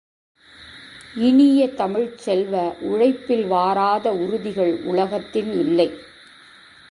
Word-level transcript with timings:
இனிய 1.21 1.67
தமிழ்ச் 1.73 2.17
செல்வ, 2.17 2.53
உழைப்பில் 2.81 3.45
வாராத 3.45 4.13
உறுதிகள் 4.17 4.73
உலகத்தில் 4.83 5.51
இல்லை! 5.55 5.89